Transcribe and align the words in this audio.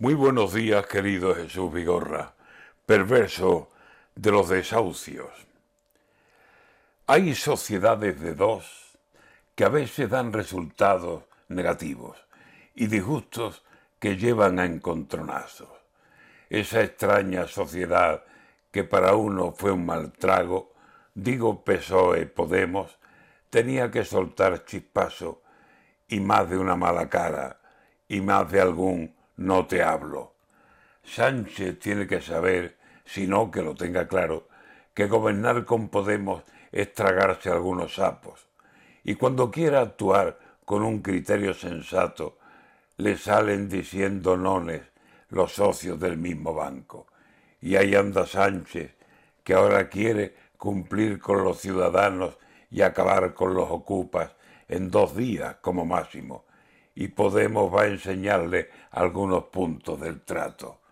Muy 0.00 0.14
buenos 0.14 0.54
días, 0.54 0.86
querido 0.86 1.34
Jesús 1.34 1.70
Vigorra, 1.70 2.32
perverso 2.86 3.68
de 4.14 4.30
los 4.30 4.48
desahucios. 4.48 5.28
Hay 7.06 7.34
sociedades 7.34 8.18
de 8.18 8.34
dos 8.34 8.96
que 9.54 9.64
a 9.64 9.68
veces 9.68 10.08
dan 10.08 10.32
resultados 10.32 11.24
negativos 11.48 12.16
y 12.74 12.86
disgustos 12.86 13.62
que 13.98 14.16
llevan 14.16 14.58
a 14.58 14.64
encontronazos. 14.64 15.68
Esa 16.48 16.80
extraña 16.80 17.46
sociedad 17.46 18.24
que 18.70 18.84
para 18.84 19.16
uno 19.16 19.52
fue 19.52 19.70
un 19.70 19.84
mal 19.84 20.12
trago, 20.12 20.72
digo 21.12 21.62
PSOE 21.62 22.24
Podemos, 22.24 22.98
tenía 23.50 23.90
que 23.90 24.06
soltar 24.06 24.64
chispazo 24.64 25.42
y 26.08 26.20
más 26.20 26.48
de 26.48 26.56
una 26.56 26.74
mala 26.74 27.10
cara 27.10 27.60
y 28.08 28.22
más 28.22 28.50
de 28.50 28.62
algún 28.62 29.19
no 29.40 29.66
te 29.66 29.82
hablo. 29.82 30.34
Sánchez 31.02 31.78
tiene 31.78 32.06
que 32.06 32.20
saber, 32.20 32.76
si 33.06 33.26
no 33.26 33.50
que 33.50 33.62
lo 33.62 33.74
tenga 33.74 34.06
claro, 34.06 34.48
que 34.92 35.06
gobernar 35.06 35.64
con 35.64 35.88
Podemos 35.88 36.42
es 36.70 36.92
tragarse 36.92 37.48
algunos 37.48 37.94
sapos. 37.94 38.46
Y 39.02 39.14
cuando 39.14 39.50
quiera 39.50 39.80
actuar 39.80 40.38
con 40.66 40.82
un 40.82 41.00
criterio 41.00 41.54
sensato, 41.54 42.36
le 42.98 43.16
salen 43.16 43.70
diciendo 43.70 44.36
nones 44.36 44.82
los 45.30 45.52
socios 45.52 45.98
del 45.98 46.18
mismo 46.18 46.52
banco. 46.52 47.06
Y 47.62 47.76
ahí 47.76 47.94
anda 47.94 48.26
Sánchez, 48.26 48.94
que 49.42 49.54
ahora 49.54 49.88
quiere 49.88 50.34
cumplir 50.58 51.18
con 51.18 51.42
los 51.42 51.60
ciudadanos 51.60 52.36
y 52.70 52.82
acabar 52.82 53.32
con 53.32 53.54
los 53.54 53.70
ocupas 53.70 54.36
en 54.68 54.90
dos 54.90 55.16
días 55.16 55.56
como 55.62 55.86
máximo 55.86 56.44
y 57.00 57.08
Podemos 57.08 57.74
va 57.74 57.84
a 57.84 57.86
enseñarle 57.86 58.68
algunos 58.90 59.44
puntos 59.44 59.98
del 59.98 60.20
trato. 60.20 60.82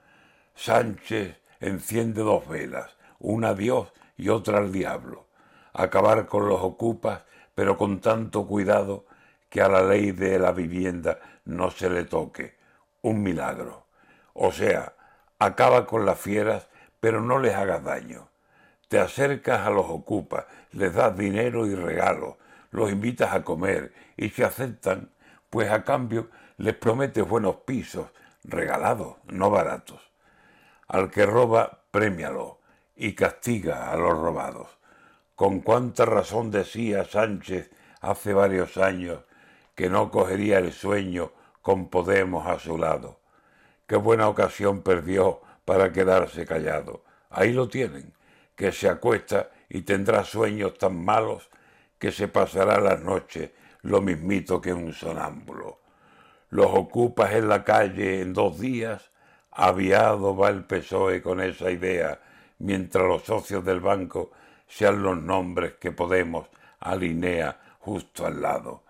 Sánchez 0.55 1.37
enciende 1.61 2.23
dos 2.23 2.49
velas, 2.49 2.97
una 3.19 3.51
a 3.51 3.55
Dios 3.55 3.93
y 4.17 4.31
otra 4.31 4.57
al 4.57 4.73
diablo. 4.73 5.27
Acabar 5.75 6.25
con 6.25 6.49
los 6.49 6.63
ocupas, 6.63 7.25
pero 7.55 7.77
con 7.77 8.01
tanto 8.01 8.47
cuidado 8.47 9.05
que 9.51 9.61
a 9.61 9.69
la 9.69 9.83
ley 9.83 10.13
de 10.13 10.39
la 10.39 10.53
vivienda 10.53 11.19
no 11.45 11.71
se 11.71 11.91
le 11.91 12.05
toque. 12.05 12.57
Un 13.03 13.23
milagro. 13.23 13.85
O 14.33 14.51
sea, 14.51 14.95
acaba 15.39 15.85
con 15.85 16.07
las 16.07 16.19
fieras, 16.19 16.69
pero 17.01 17.21
no 17.21 17.39
les 17.39 17.55
hagas 17.55 17.85
daño. 17.85 18.31
Te 18.89 18.99
acercas 18.99 19.67
a 19.67 19.71
los 19.71 19.85
ocupas, 19.91 20.47
les 20.73 20.95
das 20.95 21.15
dinero 21.15 21.67
y 21.67 21.75
regalos, 21.75 22.37
los 22.71 22.91
invitas 22.91 23.35
a 23.35 23.45
comer 23.45 23.93
y 24.17 24.31
si 24.31 24.43
aceptan, 24.43 25.11
pues 25.51 25.71
a 25.71 25.85
cambio 25.85 26.31
les 26.57 26.75
promete 26.75 27.23
buenos 27.23 27.57
pisos, 27.67 28.09
regalados, 28.45 29.17
no 29.27 29.51
baratos. 29.51 30.01
Al 30.87 31.11
que 31.11 31.27
roba, 31.27 31.83
premialo 31.91 32.61
y 32.97 33.15
castiga 33.15 33.91
a 33.91 33.97
los 33.97 34.19
robados. 34.19 34.69
Con 35.35 35.61
cuánta 35.61 36.05
razón 36.05 36.51
decía 36.51 37.05
Sánchez 37.05 37.71
hace 38.01 38.33
varios 38.33 38.77
años 38.77 39.21
que 39.75 39.89
no 39.89 40.11
cogería 40.11 40.59
el 40.59 40.73
sueño 40.73 41.33
con 41.63 41.89
Podemos 41.89 42.47
a 42.47 42.59
su 42.59 42.77
lado. 42.79 43.21
Qué 43.87 43.97
buena 43.97 44.29
ocasión 44.29 44.83
perdió 44.83 45.41
para 45.65 45.93
quedarse 45.93 46.45
callado. 46.45 47.05
Ahí 47.31 47.53
lo 47.53 47.69
tienen, 47.69 48.15
que 48.57 48.73
se 48.73 48.89
acuesta 48.89 49.51
y 49.69 49.83
tendrá 49.83 50.25
sueños 50.25 50.77
tan 50.79 51.05
malos 51.05 51.49
que 51.99 52.11
se 52.11 52.27
pasará 52.27 52.81
las 52.81 53.01
noches 53.01 53.51
lo 53.83 54.01
mismito 54.01 54.61
que 54.61 54.73
un 54.73 54.93
sonámbulo. 54.93 55.81
Los 56.51 56.67
ocupas 56.67 57.33
en 57.33 57.49
la 57.49 57.65
calle 57.65 58.21
en 58.21 58.33
dos 58.33 58.59
días, 58.59 59.11
aviado 59.51 60.37
va 60.37 60.49
el 60.49 60.65
PSOE 60.65 61.21
con 61.23 61.41
esa 61.41 61.71
idea, 61.71 62.21
mientras 62.59 63.05
los 63.05 63.25
socios 63.25 63.65
del 63.65 63.81
banco 63.81 64.31
sean 64.67 65.03
los 65.03 65.21
nombres 65.21 65.75
que 65.75 65.93
Podemos 65.93 66.49
alinea 66.81 67.59
justo 67.81 68.27
al 68.27 68.41
lado. 68.41 68.83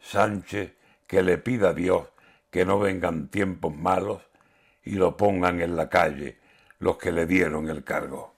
Sánchez 0.00 0.72
que 1.06 1.22
le 1.22 1.38
pida 1.38 1.70
a 1.70 1.74
Dios 1.74 2.08
que 2.50 2.64
no 2.64 2.78
vengan 2.78 3.28
tiempos 3.28 3.74
malos 3.74 4.22
y 4.84 4.92
lo 4.92 5.16
pongan 5.16 5.60
en 5.60 5.76
la 5.76 5.88
calle 5.88 6.38
los 6.78 6.98
que 6.98 7.12
le 7.12 7.26
dieron 7.26 7.68
el 7.68 7.82
cargo. 7.82 8.30